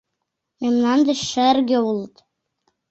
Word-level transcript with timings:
Мемнан 0.61 0.99
деч 1.07 1.19
шерге 1.31 1.77
улыт. 1.89 2.15